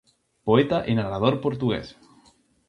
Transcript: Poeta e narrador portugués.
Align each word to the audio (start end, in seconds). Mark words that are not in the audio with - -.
Poeta 0.47 0.77
e 0.89 0.91
narrador 0.95 1.35
portugués. 1.45 1.87